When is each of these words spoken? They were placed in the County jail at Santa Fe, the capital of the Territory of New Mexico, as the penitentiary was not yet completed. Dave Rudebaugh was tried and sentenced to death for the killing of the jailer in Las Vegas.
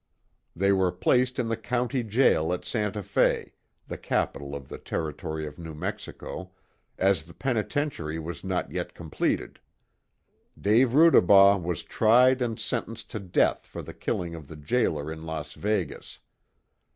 They 0.55 0.71
were 0.71 0.91
placed 0.91 1.37
in 1.37 1.47
the 1.47 1.55
County 1.55 2.01
jail 2.01 2.51
at 2.53 2.65
Santa 2.65 3.03
Fe, 3.03 3.53
the 3.87 3.99
capital 3.99 4.55
of 4.55 4.67
the 4.67 4.79
Territory 4.79 5.45
of 5.45 5.59
New 5.59 5.75
Mexico, 5.75 6.53
as 6.97 7.21
the 7.25 7.35
penitentiary 7.35 8.17
was 8.17 8.43
not 8.43 8.71
yet 8.71 8.95
completed. 8.95 9.59
Dave 10.59 10.95
Rudebaugh 10.95 11.59
was 11.61 11.83
tried 11.83 12.41
and 12.41 12.59
sentenced 12.59 13.11
to 13.11 13.19
death 13.19 13.63
for 13.67 13.83
the 13.83 13.93
killing 13.93 14.33
of 14.33 14.47
the 14.47 14.55
jailer 14.55 15.11
in 15.13 15.23
Las 15.23 15.53
Vegas. 15.53 16.17